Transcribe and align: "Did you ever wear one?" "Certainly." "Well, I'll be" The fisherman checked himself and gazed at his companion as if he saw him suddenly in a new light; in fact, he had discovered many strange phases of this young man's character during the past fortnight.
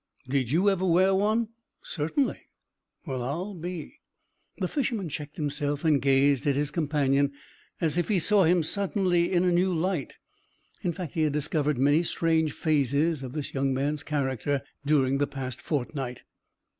"Did 0.27 0.49
you 0.49 0.67
ever 0.67 0.83
wear 0.83 1.13
one?" 1.13 1.49
"Certainly." 1.83 2.47
"Well, 3.05 3.21
I'll 3.21 3.53
be" 3.53 3.99
The 4.57 4.67
fisherman 4.67 5.09
checked 5.09 5.37
himself 5.37 5.85
and 5.85 6.01
gazed 6.01 6.47
at 6.47 6.55
his 6.55 6.71
companion 6.71 7.33
as 7.79 7.99
if 7.99 8.07
he 8.07 8.17
saw 8.17 8.45
him 8.45 8.63
suddenly 8.63 9.31
in 9.31 9.43
a 9.45 9.51
new 9.51 9.71
light; 9.71 10.17
in 10.81 10.91
fact, 10.91 11.13
he 11.13 11.21
had 11.21 11.33
discovered 11.33 11.77
many 11.77 12.01
strange 12.01 12.51
phases 12.51 13.21
of 13.21 13.33
this 13.33 13.53
young 13.53 13.75
man's 13.75 14.01
character 14.01 14.63
during 14.85 15.19
the 15.19 15.27
past 15.27 15.61
fortnight. 15.61 16.23